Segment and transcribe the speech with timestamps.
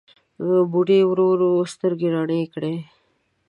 [0.71, 2.75] بوډۍ ورو ورو سترګې رڼې کړې.